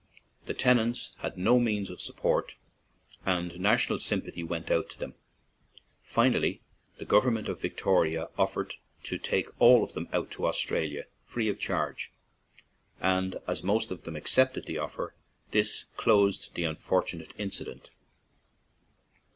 [0.47, 2.55] The tenants had no means of support,
[3.23, 5.13] and national sympathy went out to them.
[6.01, 6.59] Finally,
[6.97, 11.49] the government of Victoria of fered to take all of them out to Australia, free
[11.49, 12.11] of charge,
[12.99, 15.13] and as most of them accepted the offer,
[15.51, 17.89] this closed the unfortunate in cident.